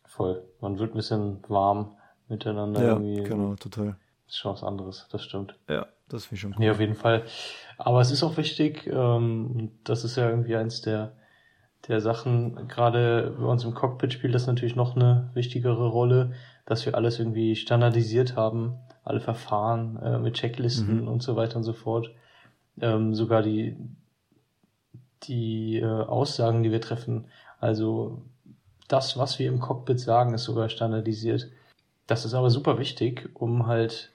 [0.06, 0.44] Voll.
[0.60, 1.96] Man wird ein bisschen warm
[2.28, 3.24] miteinander Ja, irgendwie.
[3.24, 3.96] genau, total.
[4.28, 5.56] Ist schon was anderes, das stimmt.
[5.70, 6.60] Ja, das finde ich schon cool.
[6.60, 7.24] Nee, auf jeden Fall.
[7.78, 11.14] Aber es ist auch wichtig, ähm, das ist ja irgendwie eins der,
[11.88, 16.34] der Sachen, gerade bei uns im Cockpit spielt das natürlich noch eine wichtigere Rolle,
[16.66, 21.08] dass wir alles irgendwie standardisiert haben, alle Verfahren äh, mit Checklisten Mhm.
[21.08, 22.12] und so weiter und so fort.
[22.80, 23.76] Ähm, sogar die,
[25.24, 27.26] die äh, Aussagen, die wir treffen,
[27.60, 28.22] also
[28.88, 31.50] das, was wir im Cockpit sagen, ist sogar standardisiert.
[32.08, 34.12] Das ist aber super wichtig, um halt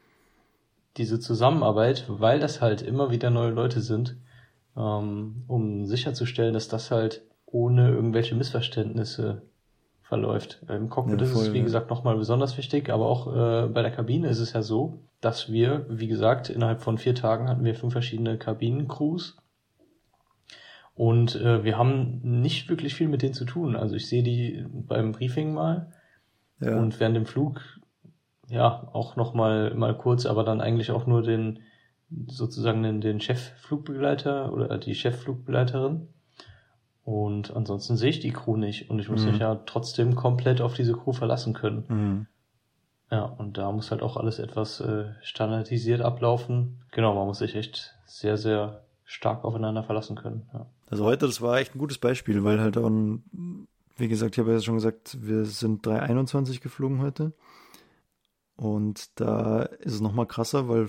[0.97, 4.17] diese Zusammenarbeit, weil das halt immer wieder neue Leute sind,
[4.77, 9.43] ähm, um sicherzustellen, dass das halt ohne irgendwelche Missverständnisse
[10.09, 10.63] verläuft.
[10.69, 11.65] Im Cockpit Ja, ist voll, es, wie ja.
[11.65, 15.51] gesagt, nochmal besonders wichtig, aber auch äh, bei der Kabine ist es ja so, dass
[15.51, 19.37] wir, wie gesagt, innerhalb von vier Tagen hatten wir fünf verschiedene Kabinencrews
[20.95, 23.75] und äh, wir haben nicht wirklich viel mit denen zu tun.
[23.77, 25.93] Also ich sehe die beim Briefing mal
[26.61, 27.61] Ja, und während dem Flug,
[28.49, 31.61] ja, auch noch mal, mal kurz, aber dann eigentlich auch nur den,
[32.29, 36.09] sozusagen den, den Chefflugbegleiter oder die Chefflugbegleiterin.
[37.07, 39.31] Und ansonsten sehe ich die Crew nicht und ich muss Mhm.
[39.31, 41.85] mich ja trotzdem komplett auf diese Crew verlassen können.
[41.89, 42.27] mhm.
[43.09, 46.83] Ja, und da muss halt auch alles etwas äh, standardisiert ablaufen.
[46.91, 50.49] Genau, man muss sich echt sehr, sehr stark aufeinander verlassen können.
[50.53, 50.67] Ja.
[50.91, 54.41] Also heute, das war echt ein gutes Beispiel, weil halt auch, ein, wie gesagt, ich
[54.41, 57.33] habe ja schon gesagt, wir sind 321 geflogen heute.
[58.57, 60.89] Und da ist es nochmal krasser, weil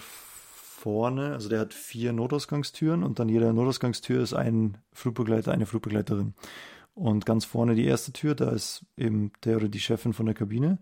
[0.78, 6.36] vorne, also der hat vier Notausgangstüren und dann jeder Notausgangstür ist ein Flugbegleiter, eine Flugbegleiterin.
[6.94, 10.36] Und ganz vorne die erste Tür, da ist eben der oder die Chefin von der
[10.36, 10.78] Kabine.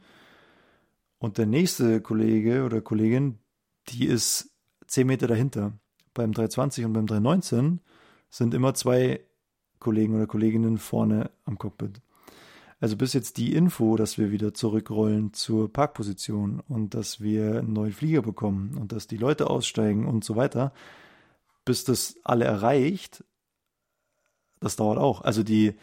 [1.17, 3.39] Und der nächste Kollege oder Kollegin,
[3.87, 4.51] die ist
[4.85, 5.71] zehn Meter dahinter.
[6.13, 7.79] Beim 320 und beim 319
[8.29, 9.21] sind immer zwei
[9.79, 12.01] Kollegen oder Kolleginnen vorne am Cockpit.
[12.85, 17.73] Also bis jetzt die Info, dass wir wieder zurückrollen zur Parkposition und dass wir einen
[17.73, 20.71] neuen Flieger bekommen und dass die Leute aussteigen und so weiter,
[21.65, 23.23] bis das alle erreicht,
[24.59, 25.21] das dauert auch.
[25.21, 25.73] Also die,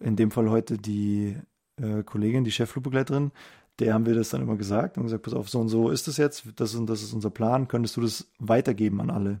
[0.00, 1.36] in dem Fall heute die
[1.76, 3.30] äh, Kollegin, die Chefflugbegleiterin,
[3.78, 6.08] der haben wir das dann immer gesagt und gesagt, pass auf, so und so ist
[6.08, 9.40] es jetzt, das und das ist unser Plan, könntest du das weitergeben an alle?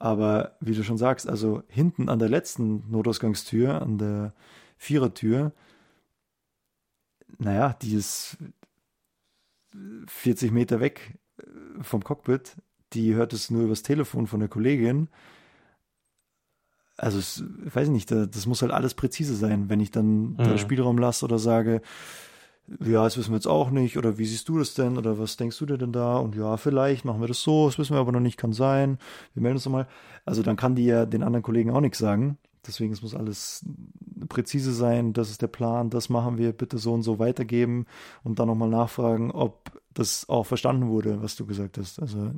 [0.00, 4.34] Aber wie du schon sagst, also hinten an der letzten Notausgangstür, an der
[4.80, 5.52] Vierertür,
[7.38, 8.38] naja, die ist
[10.06, 11.44] 40 Meter weg äh,
[11.82, 12.56] vom Cockpit,
[12.94, 15.08] die hört es nur übers Telefon von der Kollegin.
[16.96, 20.36] also es, ich weiß nicht, da- das muss halt alles präzise sein, wenn ich dann
[20.36, 20.58] da Mhm.
[20.58, 21.80] Spielraum lasse oder sage,
[22.68, 25.36] ja, das wissen wir jetzt auch nicht, oder wie siehst du das denn, oder was
[25.36, 26.18] denkst du dir denn da?
[26.18, 28.98] Und ja, vielleicht machen wir das so, das wissen wir aber noch nicht, kann sein,
[29.34, 29.88] wir melden uns nochmal.
[30.24, 32.38] Also dann kann die ja den anderen Kollegen auch nichts sagen.
[32.66, 33.64] Deswegen, es muss alles
[34.28, 37.86] präzise sein, das ist der Plan, das machen wir, bitte so und so weitergeben
[38.22, 42.00] und dann nochmal nachfragen, ob das auch verstanden wurde, was du gesagt hast.
[42.00, 42.30] Also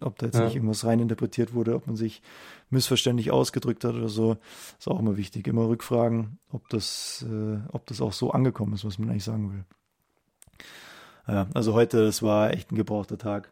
[0.00, 0.44] ob da jetzt Ja.
[0.44, 2.22] nicht irgendwas reininterpretiert wurde, ob man sich
[2.70, 4.36] missverständlich ausgedrückt hat oder so,
[4.78, 5.46] ist auch immer wichtig.
[5.46, 9.52] Immer rückfragen, ob das, äh, ob das auch so angekommen ist, was man eigentlich sagen
[9.52, 9.64] will.
[11.26, 13.50] Ja, also heute, das war echt ein gebrauchter Tag.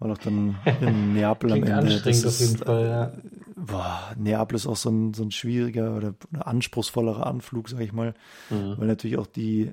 [0.00, 1.74] War doch dann in Neapel am Ende.
[1.76, 3.12] anstrengend Das auf jeden ist, Fall, ja.
[3.54, 8.14] Boah, Neapel ist auch so ein, so ein schwieriger oder, anspruchsvollerer Anflug, sag ich mal,
[8.50, 8.74] Mhm.
[8.78, 9.72] weil natürlich auch die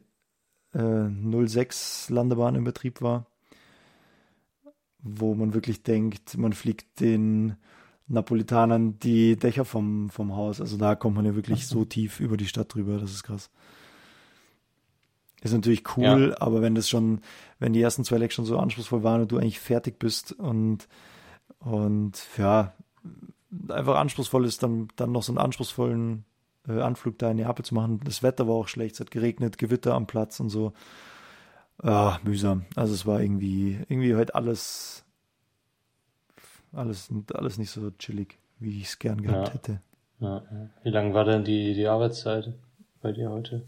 [0.73, 1.07] äh,
[1.47, 3.25] 06 Landebahn in Betrieb war,
[4.99, 7.55] wo man wirklich denkt, man fliegt den
[8.09, 10.59] Napolitanern die Dächer vom, vom Haus.
[10.61, 13.49] Also da kommt man ja wirklich so tief über die Stadt drüber, das ist krass.
[15.41, 17.21] Ist natürlich cool, aber wenn das schon,
[17.59, 20.87] wenn die ersten zwei Lecks schon so anspruchsvoll waren und du eigentlich fertig bist und,
[21.59, 22.73] und ja,
[23.69, 26.25] einfach anspruchsvoll ist, dann, dann noch so einen anspruchsvollen
[26.67, 27.99] äh, Anflug da in Neapel zu machen.
[28.03, 30.73] Das Wetter war auch schlecht, es hat geregnet, Gewitter am Platz und so.
[31.81, 32.65] Ah, mühsam.
[32.75, 35.05] Also es war irgendwie, irgendwie halt alles,
[36.71, 39.53] alles, alles nicht so chillig, wie ich es gern gehabt Ja.
[39.53, 39.81] hätte.
[40.19, 40.69] Ja, ja.
[40.83, 42.51] Wie lang war denn die, die Arbeitszeit
[43.01, 43.67] bei dir heute?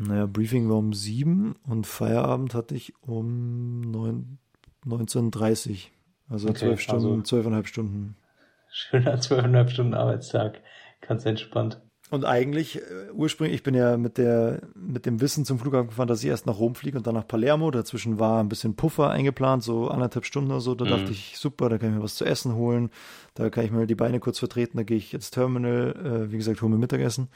[0.00, 4.38] Naja, Briefing war um sieben und Feierabend hatte ich um neun,
[4.86, 5.88] 19.30
[6.28, 8.16] Also Okay, zwölf Stunden, also- zwölfeinhalb Stunden.
[8.72, 10.62] Schöner zwölfeinhalb Stunden Arbeitstag.
[11.06, 11.80] Ganz entspannt.
[12.10, 16.08] Und eigentlich, äh, ursprünglich, ich bin ja mit der, mit dem Wissen zum Flughafen gefahren,
[16.08, 17.70] dass ich erst nach Rom fliege und dann nach Palermo.
[17.70, 20.74] Dazwischen war ein bisschen Puffer eingeplant, so anderthalb Stunden oder so.
[20.74, 20.88] Da Mhm.
[20.90, 22.90] dachte ich, super, da kann ich mir was zu essen holen.
[23.34, 24.76] Da kann ich mir die Beine kurz vertreten.
[24.76, 25.94] Da gehe ich ins Terminal,
[26.26, 27.28] äh, wie gesagt, hole mir Mittagessen.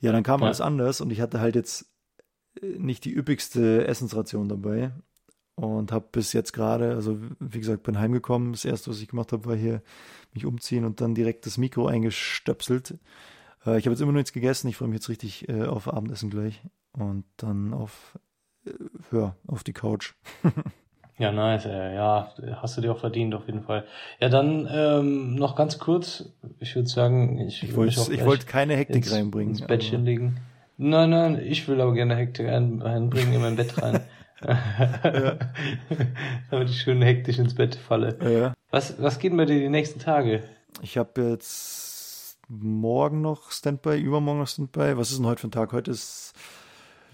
[0.00, 0.46] Ja, dann kam Ja.
[0.46, 1.86] alles anders und ich hatte halt jetzt
[2.62, 4.92] nicht die üppigste Essensration dabei.
[5.54, 8.52] Und habe bis jetzt gerade, also wie gesagt, bin heimgekommen.
[8.52, 9.80] Das erste, was ich gemacht habe, war hier
[10.34, 12.98] mich umziehen und dann direkt das Mikro eingestöpselt.
[13.64, 14.68] Äh, ich habe jetzt immer noch nichts gegessen.
[14.68, 16.60] Ich freue mich jetzt richtig äh, auf Abendessen gleich.
[16.92, 18.18] Und dann auf,
[18.66, 18.70] äh,
[19.16, 20.14] ja, auf die Couch.
[21.18, 21.64] Ja, nice.
[21.64, 23.86] Äh, ja, hast du dir auch verdient, auf jeden Fall.
[24.20, 26.28] Ja, dann ähm, noch ganz kurz.
[26.60, 29.54] Ich würde sagen, ich, Ich wollte wollte keine Hektik ins, reinbringen.
[29.54, 30.36] ins Bettchen legen.
[30.78, 34.00] Nein, nein, ich will aber gerne Hektik ein, einbringen in mein Bett rein.
[36.50, 38.18] Damit ich schön hektisch ins Bett falle.
[38.20, 40.42] äh, Was, was geht denn bei dir die nächsten Tage?
[40.82, 44.96] ich habe jetzt morgen noch Standby, übermorgen noch Standby.
[44.96, 45.72] Was ist denn heute für ein Tag?
[45.72, 46.34] Heute ist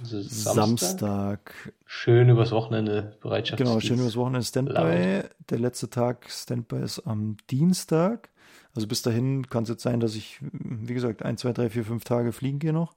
[0.00, 1.72] Also Samstag.
[1.86, 3.58] Schön übers Wochenende Bereitschaft.
[3.58, 4.74] Genau, schön übers Wochenende Standby.
[5.22, 5.30] Laut.
[5.50, 8.30] Der letzte Tag Standby ist am Dienstag.
[8.74, 11.84] Also bis dahin kann es jetzt sein, dass ich, wie gesagt, ein, zwei, drei, vier,
[11.84, 12.94] fünf Tage fliegen gehe noch.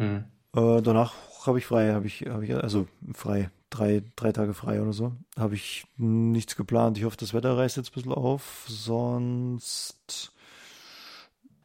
[0.00, 0.24] Hm.
[0.56, 1.12] Äh, danach
[1.46, 5.12] habe ich frei, habe ich, habe ich, also frei, drei, drei Tage frei oder so.
[5.38, 6.98] Habe ich nichts geplant.
[6.98, 8.64] Ich hoffe, das Wetter reißt jetzt ein bisschen auf.
[8.66, 10.32] Sonst.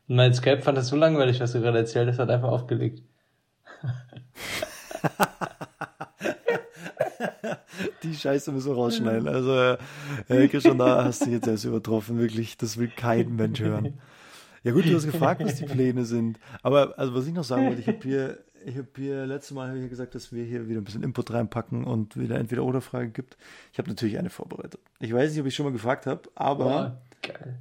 [0.07, 3.01] Mein Skype fand das so langweilig, was du gerade erzählt hast, hat einfach aufgelegt.
[8.03, 9.27] Die Scheiße müssen wir rausschneiden.
[9.27, 9.77] Also,
[10.29, 12.19] äh, Christian, da hast du jetzt erst übertroffen.
[12.19, 13.99] Wirklich, das will kein Mensch hören.
[14.65, 16.39] Ja gut, du hast gefragt, was die Pläne sind.
[16.63, 19.69] Aber also was ich noch sagen wollte, ich habe hier, ich habe hier letztes Mal
[19.69, 22.81] hab ich gesagt, dass wir hier wieder ein bisschen Input reinpacken und wieder entweder oder
[22.81, 23.37] Frage gibt.
[23.71, 24.81] Ich habe natürlich eine vorbereitet.
[24.99, 27.59] Ich weiß nicht, ob ich schon mal gefragt habe, aber geil.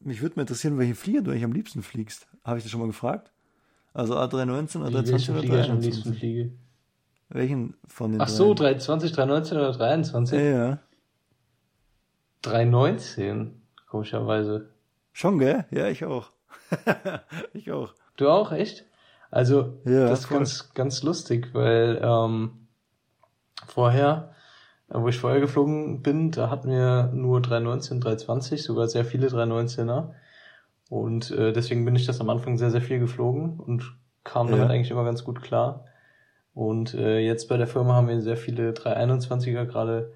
[0.00, 2.26] mich würde mal interessieren, welche Flieger du eigentlich am liebsten fliegst.
[2.44, 3.32] Habe ich das schon mal gefragt?
[3.94, 6.18] Also A319, Wie, A320 welchen oder Flieger ich am liebsten 321?
[6.18, 6.52] fliege?
[7.30, 8.74] Welchen von den Ach so, dreien?
[8.74, 10.38] 320, 319 oder 321?
[10.38, 10.78] Ja, ja.
[12.42, 14.71] 319, komischerweise.
[15.12, 15.64] Schon, gell?
[15.70, 16.30] Ja, ich auch.
[17.52, 17.94] ich auch.
[18.16, 18.86] Du auch, echt?
[19.30, 20.38] Also, Ja, das ist voll.
[20.38, 22.66] ganz, ganz lustig, weil ähm,
[23.66, 24.32] vorher,
[24.90, 29.28] äh, wo ich vorher geflogen bin, da hatten wir nur 319, 320, sogar sehr viele
[29.28, 30.10] 319er.
[30.90, 34.56] Und äh, deswegen bin ich das am Anfang sehr, sehr viel geflogen und kam Ja.
[34.56, 35.86] damit eigentlich immer ganz gut klar.
[36.54, 40.12] Und äh, jetzt bei der Firma haben wir sehr viele 321er gerade.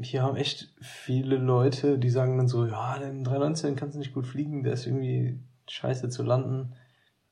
[0.00, 4.14] Hier haben echt viele Leute, die sagen dann so, ja, den 319 kannst du nicht
[4.14, 6.74] gut fliegen, der ist irgendwie scheiße zu landen.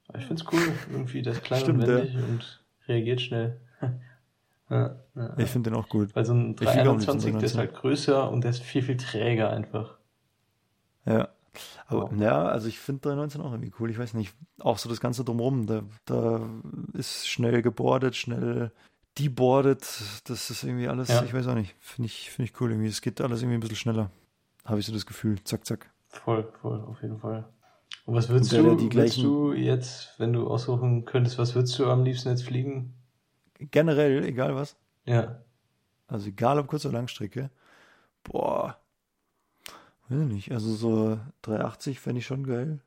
[0.09, 0.61] Aber ich find's cool,
[0.91, 1.97] irgendwie, der ist klein Stimmt, und ja.
[1.97, 3.61] wendig und reagiert schnell.
[4.71, 5.38] ja, ja.
[5.38, 6.14] Ich finde den auch gut.
[6.14, 7.59] Weil so ein Ich fliege auch nicht so 321, der ist 319.
[7.59, 9.99] halt größer und der ist viel, viel träger einfach.
[11.05, 11.29] Ja.
[11.87, 12.23] Aber Ja.
[12.23, 13.91] ja, also ich finde 319 auch irgendwie cool.
[13.91, 16.49] Ich weiß nicht, auch so das Ganze drumherum, da, da
[16.93, 18.73] ist schnell gebordet, schnell
[19.19, 19.83] deboardet.
[20.25, 21.23] Das ist irgendwie alles, Ja.
[21.25, 22.89] ich weiß auch nicht, finde ich, finde ich cool irgendwie.
[22.89, 24.11] Es geht alles irgendwie ein bisschen schneller.
[24.65, 25.43] Habe ich so das Gefühl.
[25.45, 25.91] Zack, zack.
[26.09, 27.49] Voll, voll, auf jeden Fall.
[28.07, 31.79] Und was würdest Und du, würdest gleichen- du jetzt, wenn du aussuchen könntest, was würdest
[31.79, 32.95] du am liebsten jetzt fliegen?
[33.59, 34.77] Generell, egal was.
[35.05, 35.43] Ja.
[36.07, 37.51] Also egal ob Kurz- oder Langstrecke.
[38.25, 38.79] Boah.
[40.09, 40.53] Weiß ich nicht.
[40.53, 42.81] Also so 380 fände ich schon geil.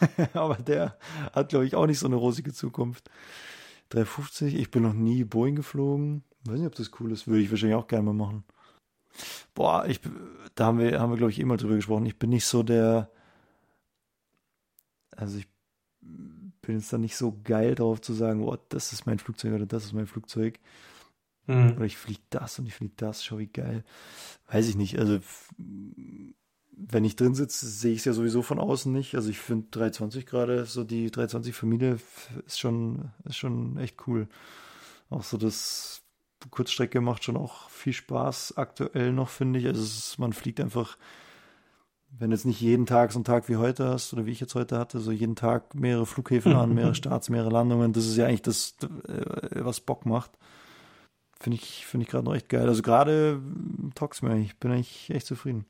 [0.32, 0.96] Aber der
[1.32, 3.10] hat, glaube ich, auch nicht so eine rosige Zukunft.
[3.90, 6.24] 350, ich bin noch nie Boeing geflogen.
[6.44, 7.26] Weiß nicht, ob das cool ist.
[7.26, 8.44] Würde ich wahrscheinlich auch gerne mal machen.
[9.54, 10.00] Boah, ich,
[10.54, 12.06] da haben wir, haben wir, glaube ich, eh mal drüber gesprochen.
[12.06, 13.10] Ich bin nicht so der,
[15.10, 15.48] also ich
[16.62, 19.66] bin jetzt da nicht so geil drauf zu sagen, oh, das ist mein Flugzeug oder
[19.66, 20.60] das ist mein Flugzeug.
[21.46, 21.76] Hm.
[21.76, 23.84] Oder ich fliege das und ich fliege das, schau wie geil.
[24.48, 24.98] Weiß ich nicht.
[24.98, 25.18] Also
[26.80, 29.14] wenn ich drin sitze, sehe ich es ja sowieso von außen nicht.
[29.16, 34.06] Also ich finde 320 gerade, so die 320 Familie f- ist schon, ist schon echt
[34.06, 34.28] cool.
[35.10, 36.02] Auch so das
[36.50, 39.66] Kurzstrecke macht schon auch viel Spaß aktuell noch, finde ich.
[39.66, 40.96] Also ist, man fliegt einfach,
[42.18, 44.54] wenn jetzt nicht jeden Tag so einen Tag wie heute hast oder wie ich jetzt
[44.54, 48.26] heute hatte, so jeden Tag mehrere Flughäfen an, mehrere Starts, mehrere Landungen, das ist ja
[48.26, 48.76] eigentlich das,
[49.08, 50.30] äh, was Bock macht.
[51.40, 52.68] Finde ich, finde ich gerade noch echt geil.
[52.68, 53.40] Also gerade
[53.94, 54.48] taugt mir eigentlich.
[54.52, 55.66] Ich bin eigentlich echt zufrieden.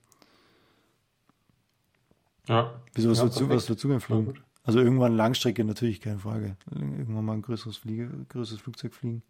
[2.48, 2.80] Ja.
[2.94, 4.26] Wieso, was, Ja, du, was Na fliegen?
[4.26, 4.42] gut.
[4.64, 6.56] Also irgendwann Langstrecke natürlich, keine Frage.
[6.70, 9.22] Irgendwann mal ein größeres, Fliege, größeres Flugzeug fliegen.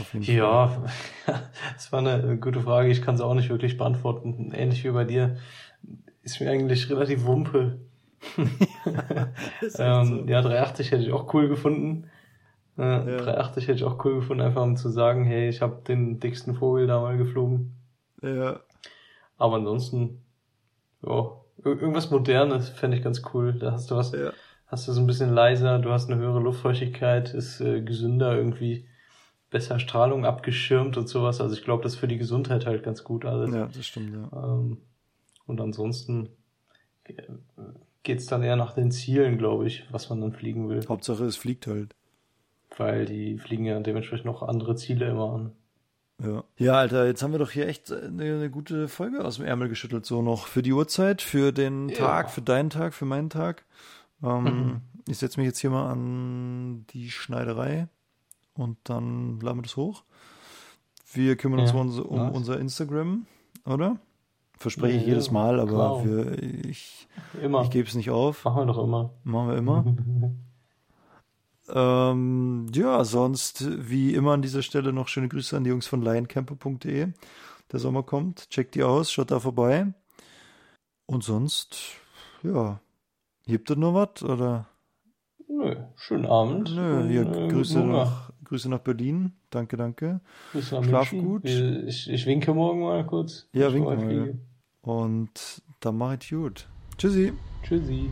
[0.00, 0.34] Auf jeden Fall.
[0.34, 0.84] Ja,
[1.74, 2.90] das war eine gute Frage.
[2.90, 4.52] Ich kann sie auch nicht wirklich beantworten.
[4.52, 5.36] Ähnlich wie bei dir.
[6.22, 7.78] Ist mir eigentlich relativ wumpe.
[9.78, 10.26] Ähm, so.
[10.26, 12.10] Ja, 380 hätte ich auch cool gefunden.
[12.76, 12.80] Äh,
[13.18, 16.54] 380 hätte ich auch cool gefunden, einfach um zu sagen, hey, ich habe den dicksten
[16.54, 17.74] Vogel da mal geflogen.
[18.22, 18.60] Ja.
[19.38, 20.22] Aber ansonsten,
[21.06, 21.30] ja,
[21.64, 23.54] irgendwas Modernes fände ich ganz cool.
[23.54, 24.32] Da hast du was, Ja.
[24.66, 28.86] hast du so ein bisschen leiser, du hast eine höhere Luftfeuchtigkeit, ist äh, gesünder irgendwie,
[29.50, 31.40] besser Strahlung abgeschirmt und sowas.
[31.40, 33.54] Also ich glaube, das ist für die Gesundheit halt ganz gut alles.
[33.54, 34.28] ja, das stimmt, ja.
[34.44, 34.78] Ähm,
[35.46, 36.28] und ansonsten
[38.02, 40.84] geht's dann eher nach den Zielen, glaube ich, was man dann fliegen will.
[40.88, 41.94] Hauptsache, es fliegt halt.
[42.76, 45.52] Weil die fliegen ja dementsprechend noch andere Ziele immer an.
[46.22, 46.44] Ja.
[46.56, 49.68] ja, Alter, jetzt haben wir doch hier echt eine, eine gute Folge aus dem Ärmel
[49.68, 51.96] geschüttelt, so noch für die Uhrzeit, für den Ja.
[51.96, 53.64] Tag, für deinen Tag, für meinen Tag.
[54.22, 54.80] Ähm, Mhm.
[55.08, 57.86] Ich setze mich jetzt hier mal an die Schneiderei
[58.54, 60.02] und dann laden wir das hoch.
[61.12, 62.36] Wir kümmern uns Ja, um, unser- um nice.
[62.36, 63.26] unser Instagram,
[63.64, 63.98] oder?
[64.58, 67.06] Verspreche ich Ja, jedes Mal, aber wir, ich,
[67.42, 67.62] Immer.
[67.62, 68.44] ich gebe es nicht auf.
[68.44, 69.10] Machen wir doch immer.
[69.22, 69.84] Machen wir immer.
[71.68, 76.02] Ähm, ja, sonst wie immer an dieser Stelle noch schöne Grüße an die Jungs von
[76.02, 77.08] lioncamper.de.
[77.72, 79.92] Der Sommer kommt, checkt die aus, schaut da vorbei.
[81.06, 81.76] Und sonst,
[82.42, 82.80] ja,
[83.46, 84.22] gibt es noch was?
[84.22, 84.66] Oder?
[85.48, 86.74] Nö, schönen Abend.
[86.74, 88.04] Nö, Und, hier, äh, Grüße, guten Hunger.
[88.04, 89.32] nach, Grüße nach Berlin.
[89.50, 90.20] Danke, danke.
[90.52, 91.28] Grüße Schlaf München.
[91.28, 91.44] gut.
[91.44, 93.48] Ich, ich winke morgen mal kurz.
[93.52, 94.38] Ja, Ich wink mal fliege.
[94.82, 96.68] Und dann mach ich gut.
[96.98, 97.32] Tschüssi.
[97.64, 98.10] Tschüssi.